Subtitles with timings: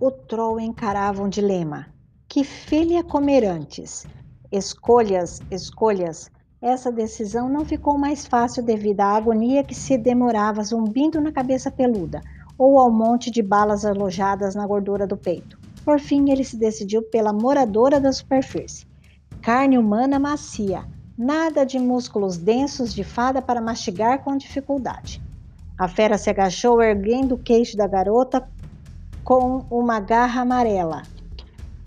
[0.00, 1.86] o Troll encarava um dilema.
[2.26, 4.06] Que filha comer antes?
[4.50, 6.30] Escolhas, escolhas.
[6.62, 11.70] Essa decisão não ficou mais fácil devido à agonia que se demorava zumbindo na cabeça
[11.70, 12.22] peluda
[12.56, 15.58] ou ao monte de balas alojadas na gordura do peito.
[15.84, 18.86] Por fim, ele se decidiu pela moradora da superfície.
[19.42, 20.84] Carne humana macia,
[21.16, 25.22] nada de músculos densos de fada para mastigar com dificuldade.
[25.78, 28.46] A fera se agachou, erguendo o queixo da garota
[29.30, 31.02] com uma garra amarela.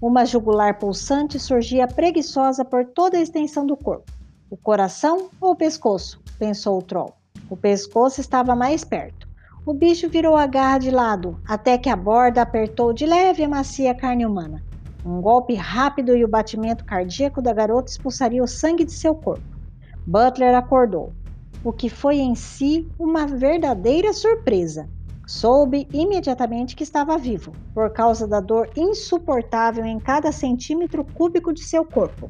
[0.01, 4.09] Uma jugular pulsante surgia preguiçosa por toda a extensão do corpo.
[4.49, 6.21] O coração ou o pescoço?
[6.39, 7.11] pensou o troll.
[7.49, 9.27] O pescoço estava mais perto.
[9.65, 13.47] O bicho virou a garra de lado, até que a borda apertou de leve e
[13.47, 14.63] macia carne humana.
[15.05, 19.43] Um golpe rápido e o batimento cardíaco da garota expulsaria o sangue de seu corpo.
[20.07, 21.11] Butler acordou,
[21.61, 24.87] o que foi em si uma verdadeira surpresa.
[25.25, 31.63] Soube imediatamente que estava vivo, por causa da dor insuportável em cada centímetro cúbico de
[31.63, 32.29] seu corpo.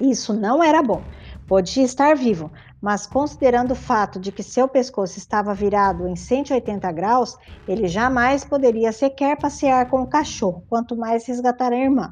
[0.00, 1.02] Isso não era bom.
[1.46, 6.90] Podia estar vivo, mas considerando o fato de que seu pescoço estava virado em 180
[6.92, 12.10] graus, ele jamais poderia sequer passear com o cachorro, quanto mais resgatar a irmã.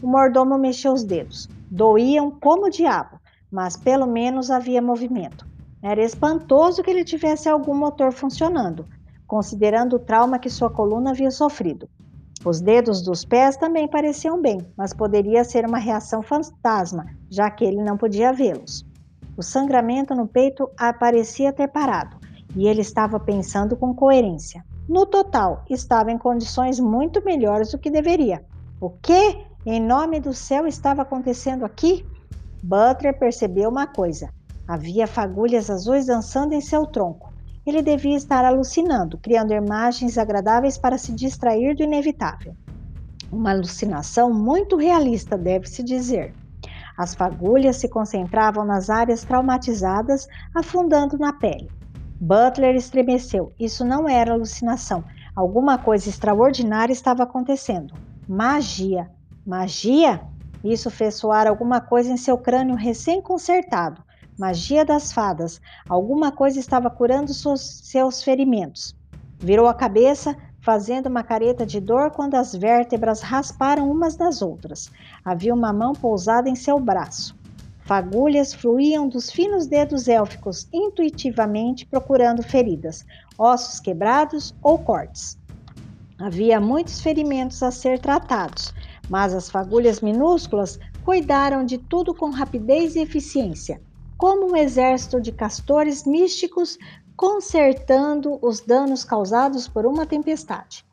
[0.00, 1.48] O mordomo mexeu os dedos.
[1.70, 5.44] Doíam como diabo, mas pelo menos havia movimento.
[5.82, 8.88] Era espantoso que ele tivesse algum motor funcionando,
[9.28, 11.88] considerando o trauma que sua coluna havia sofrido.
[12.44, 17.64] Os dedos dos pés também pareciam bem, mas poderia ser uma reação fantasma, já que
[17.64, 18.86] ele não podia vê-los.
[19.36, 20.68] O sangramento no peito
[20.98, 22.16] parecia ter parado
[22.56, 24.64] e ele estava pensando com coerência.
[24.88, 28.42] No total, estava em condições muito melhores do que deveria.
[28.80, 32.06] O que, em nome do céu, estava acontecendo aqui?
[32.62, 34.30] Butler percebeu uma coisa:
[34.66, 37.27] havia fagulhas azuis dançando em seu tronco.
[37.68, 42.56] Ele devia estar alucinando, criando imagens agradáveis para se distrair do inevitável.
[43.30, 46.32] Uma alucinação muito realista, deve-se dizer.
[46.96, 51.70] As fagulhas se concentravam nas áreas traumatizadas, afundando na pele.
[52.18, 53.52] Butler estremeceu.
[53.60, 55.04] Isso não era alucinação.
[55.36, 57.92] Alguma coisa extraordinária estava acontecendo.
[58.26, 59.10] Magia.
[59.46, 60.22] Magia?
[60.64, 64.07] Isso fez soar alguma coisa em seu crânio recém-consertado.
[64.38, 65.60] Magia das fadas.
[65.88, 68.94] Alguma coisa estava curando seus, ferimentos.
[69.36, 74.92] Virou a cabeça, fazendo uma careta de dor quando as vértebras rasparam umas das outras.
[75.24, 77.36] Havia uma mão pousada em seu braço.
[77.80, 83.04] Fagulhas fluíam dos finos dedos élficos, intuitivamente procurando feridas,
[83.36, 85.36] ossos quebrados ou cortes.
[86.16, 88.72] Havia muitos ferimentos a ser tratados,
[89.08, 93.80] mas as fagulhas minúsculas cuidaram de tudo com rapidez e eficiência,
[94.18, 96.76] como um exército de castores místicos
[97.16, 100.84] consertando os danos causados por uma tempestade.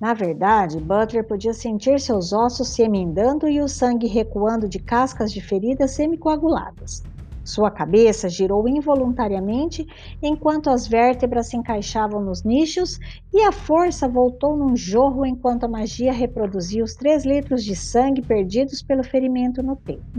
[0.00, 5.32] Na verdade, Butler podia sentir seus ossos se emendando e o sangue recuando de cascas
[5.32, 7.04] de feridas semicoaguladas.
[7.44, 9.86] Sua cabeça girou involuntariamente
[10.20, 12.98] enquanto as vértebras se encaixavam nos nichos
[13.32, 18.22] e a força voltou num jorro enquanto a magia reproduzia os três litros de sangue
[18.22, 19.76] perdidos pelo ferimento no,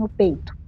[0.08, 0.63] peito.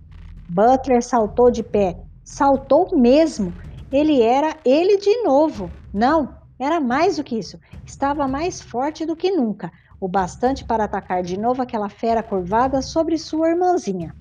[0.49, 3.53] Butler saltou de pé, saltou mesmo
[3.91, 5.71] ele era ele de novo.
[5.93, 7.59] Não, era mais do que isso.
[7.84, 9.71] Estava mais forte do que nunca,
[10.01, 14.15] o bastante para atacar de novo aquela fera curvada sobre sua irmãzinha.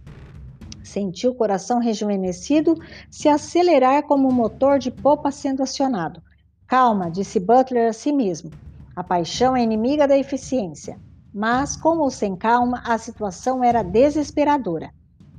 [0.84, 2.76] Sentiu o coração rejuvenescido
[3.10, 6.22] se acelerar como um motor de popa sendo acionado.
[6.68, 8.52] Calma, disse Butler a si mesmo.
[8.96, 10.98] A paixão é inimiga da eficiência.
[11.34, 14.90] Mas, com ou sem calma, a situação era desesperadora.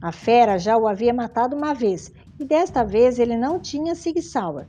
[0.00, 4.20] A fera já o havia matado uma vez e desta vez ele não tinha Sig
[4.20, 4.66] Sauer.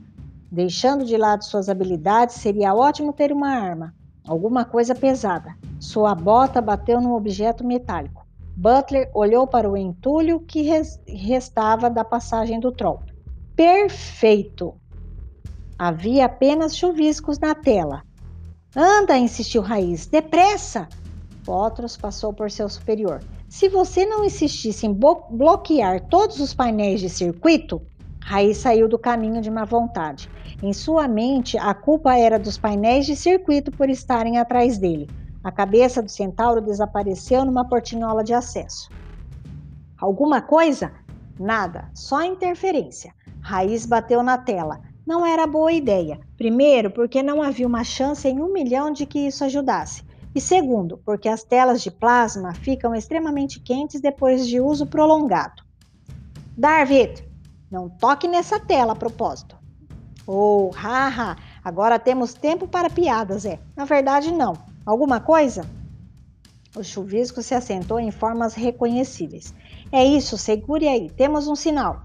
[0.50, 3.94] Deixando de lado suas habilidades, seria ótimo ter uma arma,
[4.26, 5.54] alguma coisa pesada.
[5.78, 8.26] Sua bota bateu num objeto metálico.
[8.56, 10.62] Butler olhou para o entulho que
[11.06, 13.00] restava da passagem do troll.
[13.54, 14.74] Perfeito!
[15.78, 18.02] Havia apenas chuviscos na tela.
[18.74, 20.88] Anda, insistiu Raiz, depressa!
[21.44, 23.20] Potros passou por seu superior.
[23.48, 27.80] Se você não insistisse em bloquear todos os painéis de circuito,
[28.22, 30.28] Raiz saiu do caminho de má vontade.
[30.62, 35.10] Em sua mente, a culpa era dos painéis de circuito por estarem atrás dele.
[35.42, 38.90] A cabeça do centauro desapareceu numa portinhola de acesso.
[39.98, 40.92] Alguma coisa?
[41.38, 43.14] Nada, só interferência.
[43.40, 44.78] Raiz bateu na tela.
[45.06, 46.20] Não era boa ideia.
[46.36, 50.02] Primeiro, porque não havia uma chance em um milhão de que isso ajudasse.
[50.34, 55.62] E segundo, porque as telas de plasma ficam extremamente quentes depois de uso prolongado.
[56.56, 57.24] Darvid,
[57.70, 59.56] não toque nessa tela a propósito.
[60.26, 63.58] Oh, haha, agora temos tempo para piadas, é.
[63.74, 64.54] Na verdade, não.
[64.84, 65.64] Alguma coisa?
[66.76, 69.54] O chuvisco se assentou em formas reconhecíveis.
[69.90, 72.02] É isso, segure aí, temos um sinal.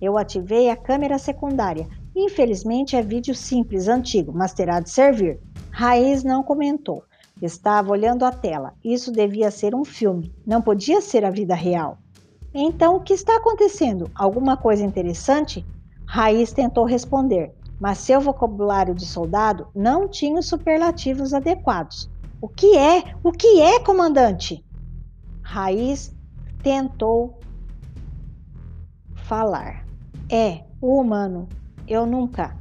[0.00, 1.86] Eu ativei a câmera secundária.
[2.14, 5.38] Infelizmente é vídeo simples, antigo, mas terá de servir.
[5.70, 7.04] Raiz não comentou.
[7.40, 8.74] Estava olhando a tela.
[8.84, 11.98] Isso devia ser um filme, não podia ser a vida real.
[12.52, 14.10] Então, o que está acontecendo?
[14.14, 15.64] Alguma coisa interessante?
[16.06, 22.10] Raiz tentou responder, mas seu vocabulário de soldado não tinha os superlativos adequados.
[22.40, 23.14] O que é?
[23.22, 24.64] O que é, comandante?
[25.42, 26.12] Raiz
[26.62, 27.40] tentou
[29.14, 29.86] falar.
[30.30, 31.48] É, o humano.
[31.86, 32.56] Eu nunca.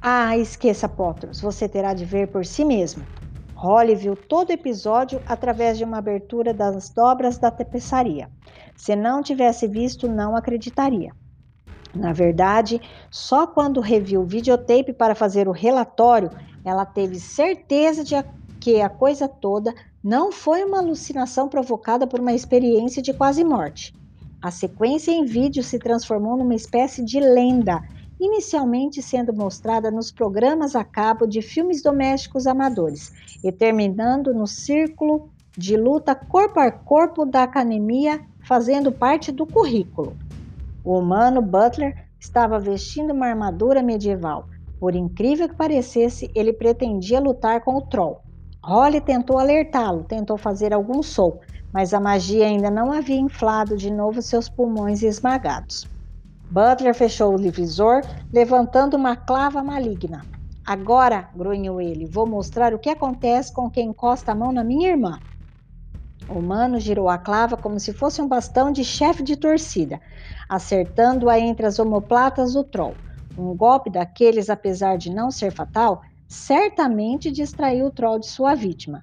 [0.00, 1.40] Ah, esqueça, Potros.
[1.40, 3.04] Você terá de ver por si mesmo.
[3.60, 8.30] Holly viu todo o episódio através de uma abertura das dobras da tapeçaria.
[8.74, 11.12] Se não tivesse visto, não acreditaria.
[11.94, 12.80] Na verdade,
[13.10, 16.30] só quando reviu o videotape para fazer o relatório,
[16.64, 18.14] ela teve certeza de
[18.58, 23.94] que a coisa toda não foi uma alucinação provocada por uma experiência de quase morte.
[24.40, 27.82] A sequência em vídeo se transformou numa espécie de lenda
[28.20, 33.12] inicialmente sendo mostrada nos programas a cabo de filmes domésticos amadores
[33.42, 40.16] e terminando no círculo de luta corpo a corpo da academia, fazendo parte do currículo.
[40.84, 44.46] O humano Butler estava vestindo uma armadura medieval.
[44.78, 48.20] Por incrível que parecesse, ele pretendia lutar com o Troll.
[48.62, 51.38] Holly tentou alertá-lo, tentou fazer algum som,
[51.72, 55.86] mas a magia ainda não havia inflado de novo seus pulmões esmagados.
[56.50, 58.02] Butler fechou o visor,
[58.32, 60.26] levantando uma clava maligna.
[60.66, 64.88] Agora, grunhou ele, vou mostrar o que acontece com quem encosta a mão na minha
[64.88, 65.20] irmã.
[66.28, 70.00] O humano girou a clava como se fosse um bastão de chefe de torcida,
[70.48, 72.96] acertando-a entre as omoplatas do troll.
[73.38, 79.02] Um golpe daqueles, apesar de não ser fatal, certamente distraiu o troll de sua vítima.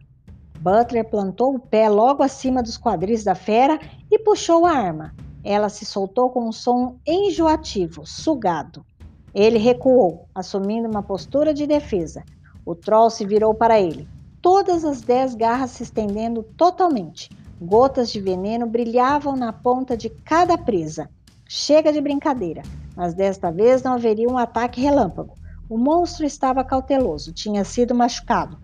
[0.60, 3.80] Butler plantou o pé logo acima dos quadris da fera
[4.12, 5.14] e puxou a arma.
[5.50, 8.86] Ela se soltou com um som enjoativo, sugado.
[9.34, 12.26] Ele recuou, assumindo uma postura de defesa.
[12.66, 14.10] O troll se virou para ele,
[14.42, 17.30] todas as dez garras se estendendo totalmente.
[17.62, 21.10] Gotas de veneno brilhavam na ponta de cada presa.
[21.48, 22.62] Chega de brincadeira,
[22.94, 25.34] mas desta vez não haveria um ataque relâmpago.
[25.70, 28.58] O monstro estava cauteloso, tinha sido machucado.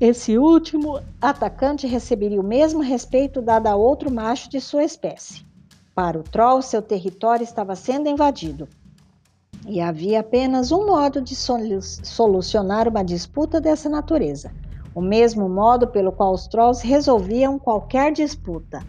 [0.00, 5.49] Esse último atacante receberia o mesmo respeito dado a outro macho de sua espécie.
[6.00, 8.66] Para o Troll, seu território estava sendo invadido.
[9.68, 14.50] E havia apenas um modo de solucionar uma disputa dessa natureza.
[14.94, 18.82] O mesmo modo pelo qual os Trolls resolviam qualquer disputa.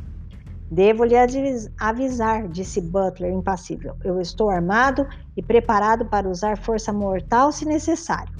[0.72, 1.16] Devo lhe
[1.78, 3.94] avisar, disse Butler impassível.
[4.06, 5.06] Eu estou armado
[5.36, 8.34] e preparado para usar força mortal se necessário.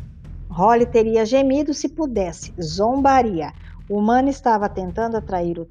[0.50, 3.52] Holly teria gemido se pudesse, zombaria.
[3.90, 5.68] O humano estava tentando atrair o,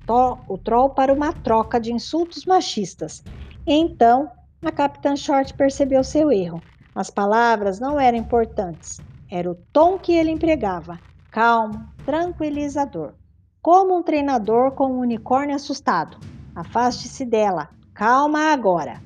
[0.49, 3.23] o troll para uma troca de insultos machistas.
[3.67, 4.31] Então,
[4.63, 6.63] a Capitã Short percebeu seu erro.
[6.95, 10.99] As palavras não eram importantes, era o tom que ele empregava,
[11.31, 13.15] calmo, tranquilizador.
[13.63, 16.19] Como um treinador com um unicórnio assustado.
[16.55, 17.69] Afaste-se dela.
[17.95, 19.01] Calma agora.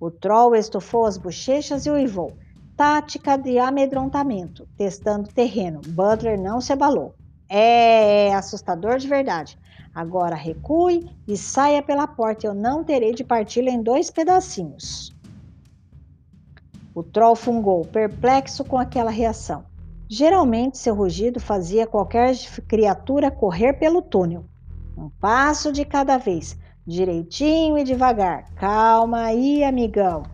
[0.00, 2.36] O troll estufou as bochechas e uivou.
[2.76, 5.80] Tática de amedrontamento, testando terreno.
[5.86, 7.14] Butler não se abalou.
[7.48, 9.58] É, é assustador de verdade.
[9.94, 12.46] Agora recue e saia pela porta.
[12.46, 15.14] Eu não terei de parti-la em dois pedacinhos.
[16.94, 19.64] O troll fungou, perplexo com aquela reação.
[20.08, 22.34] Geralmente, seu rugido fazia qualquer
[22.66, 24.44] criatura correr pelo túnel.
[24.96, 28.44] Um passo de cada vez, direitinho e devagar.
[28.54, 30.24] Calma aí, amigão.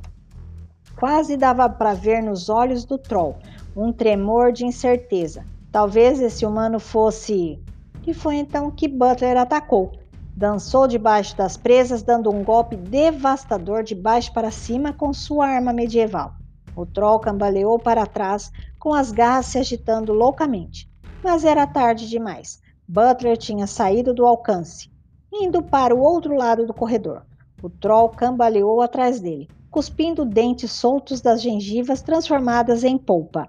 [0.97, 3.37] Quase dava para ver nos olhos do troll
[3.77, 5.45] um tremor de incerteza.
[5.75, 7.61] Talvez esse humano fosse.
[8.07, 9.91] E foi então que Butler atacou.
[10.37, 15.73] Dançou debaixo das presas, dando um golpe devastador de baixo para cima com sua arma
[15.73, 16.35] medieval.
[16.77, 20.89] O troll cambaleou para trás, com as garras se agitando loucamente.
[21.25, 22.63] Mas era tarde demais.
[22.87, 24.89] Butler tinha saído do alcance,
[25.33, 27.27] indo para o outro lado do corredor.
[27.61, 33.49] O troll cambaleou atrás dele, cuspindo dentes soltos das gengivas transformadas em polpa.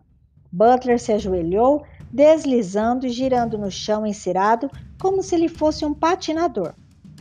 [0.51, 4.69] Butler se ajoelhou deslizando e girando no chão encerado
[4.99, 6.73] como se ele fosse um patinador.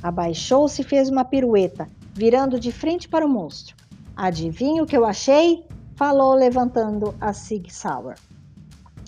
[0.03, 3.75] Abaixou-se e fez uma pirueta, virando de frente para o monstro.
[4.17, 5.65] Adivinha o que eu achei?
[5.97, 8.17] Falou, levantando a Sig Sauer.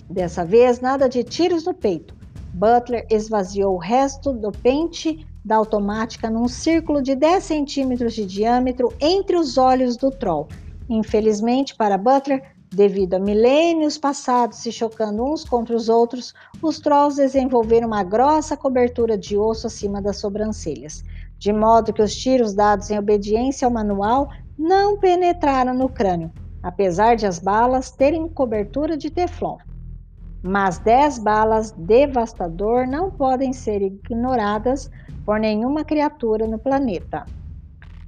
[0.09, 2.15] Dessa vez, nada de tiros no peito.
[2.53, 8.93] Butler esvaziou o resto do pente da automática num círculo de 10 centímetros de diâmetro
[8.99, 10.47] entre os olhos do troll.
[10.89, 17.15] Infelizmente para Butler, Devido a milênios passados se chocando uns contra os outros, os trolls
[17.15, 21.03] desenvolveram uma grossa cobertura de osso acima das sobrancelhas,
[21.39, 26.31] de modo que os tiros dados em obediência ao manual não penetraram no crânio,
[26.61, 29.57] apesar de as balas terem cobertura de teflon.
[30.43, 34.89] Mas dez balas devastador não podem ser ignoradas
[35.25, 37.25] por nenhuma criatura no planeta.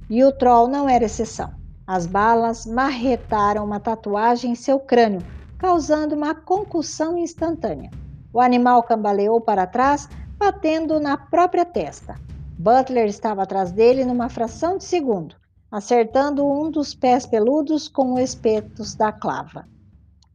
[0.08, 1.59] E o troll não era exceção.
[1.92, 5.20] As balas marretaram uma tatuagem em seu crânio,
[5.58, 7.90] causando uma concussão instantânea.
[8.32, 12.14] O animal cambaleou para trás, batendo na própria testa.
[12.56, 15.34] Butler estava atrás dele numa fração de segundo,
[15.68, 19.66] acertando um dos pés peludos com os espetos da clava.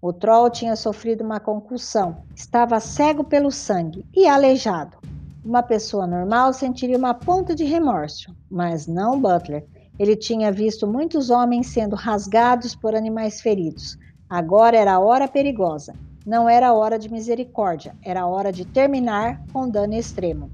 [0.02, 4.98] O troll tinha sofrido uma concussão, estava cego pelo sangue e aleijado.
[5.42, 9.66] Uma pessoa normal sentiria uma ponta de remorso, mas não Butler.
[9.98, 13.98] Ele tinha visto muitos homens sendo rasgados por animais feridos.
[14.30, 15.96] Agora era a hora perigosa.
[16.26, 20.50] Não era hora de misericórdia, era hora de terminar com dano extremo.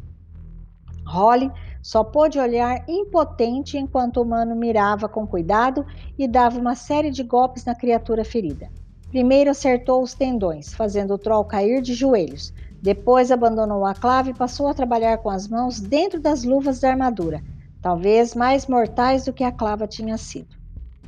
[1.05, 5.85] Holly só pôde olhar impotente enquanto o humano mirava com cuidado
[6.17, 8.69] e dava uma série de golpes na criatura ferida.
[9.09, 12.53] Primeiro acertou os tendões, fazendo o troll cair de joelhos.
[12.81, 16.89] Depois abandonou a clave e passou a trabalhar com as mãos dentro das luvas da
[16.89, 17.43] armadura,
[17.81, 20.55] talvez mais mortais do que a clava tinha sido.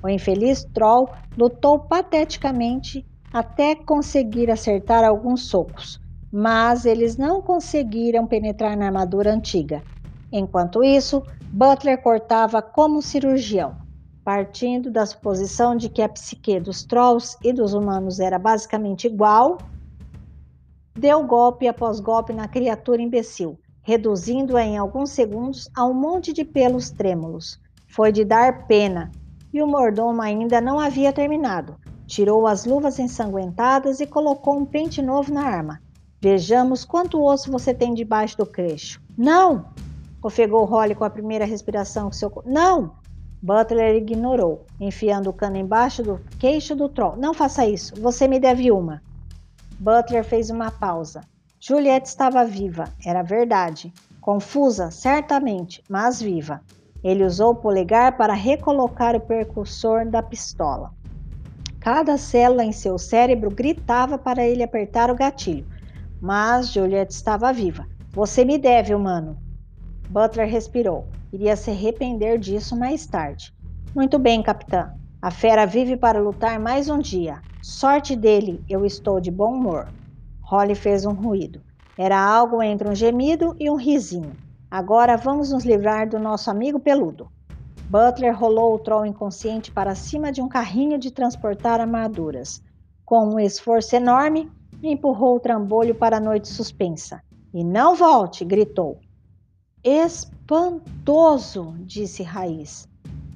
[0.03, 6.00] O infeliz Troll lutou pateticamente até conseguir acertar alguns socos,
[6.32, 9.84] mas eles não conseguiram penetrar na armadura antiga.
[10.32, 13.75] Enquanto isso, Butler cortava como cirurgião,
[14.24, 19.58] partindo da suposição de que a psique dos Trolls e dos humanos era basicamente igual,
[20.96, 26.44] deu golpe após golpe na criatura imbecil, reduzindo-a em alguns segundos a um monte de
[26.44, 27.60] pelos trêmulos.
[27.88, 29.12] Foi de dar pena,
[29.54, 31.75] e o mordomo ainda não havia terminado.
[32.08, 35.82] Tirou as luvas ensanguentadas e colocou um pente novo na arma.
[36.20, 39.02] Vejamos quanto osso você tem debaixo do queixo.
[39.18, 39.66] Não!
[40.22, 42.32] Ofegou Holly com a primeira respiração que seu.
[42.46, 42.96] Não!
[43.42, 47.18] Butler ignorou, enfiando o cano embaixo do queixo do troll.
[47.18, 49.04] Não faça isso, você me deve uma.
[49.78, 51.22] Butler fez uma pausa.
[51.65, 53.93] Juliette estava viva, era verdade.
[54.20, 56.62] Confusa, certamente, mas viva.
[57.01, 60.91] Ele usou o polegar para recolocar o percussor da pistola.
[61.79, 65.65] Cada célula em seu cérebro gritava para ele apertar o gatilho.
[66.22, 67.88] Mas Juliette estava viva.
[68.12, 69.38] Você me deve, humano.
[70.10, 71.08] Butler respirou.
[71.32, 73.53] Iria se arrepender disso mais tarde.
[73.96, 74.91] Muito bem, capitã.
[75.22, 77.41] A fera vive para lutar mais um dia.
[77.62, 79.88] Sorte dele, eu estou de bom humor.
[80.53, 81.63] Holly fez um ruído.
[81.98, 84.38] Era algo entre um gemido e um risinho.
[84.69, 87.27] Agora vamos nos livrar do nosso amigo peludo.
[87.89, 92.62] Butler rolou o troll inconsciente para cima de um carrinho de transportar armaduras.
[93.03, 94.48] Com um esforço enorme,
[94.83, 97.24] empurrou o trambolho para a noite suspensa.
[97.51, 98.45] E não volte!
[98.45, 99.00] gritou.
[99.83, 101.74] Espantoso!
[101.79, 102.88] disse Raiz.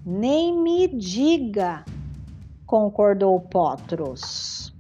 [0.06, 1.84] Nem me diga!
[2.68, 4.77] concordou Potros.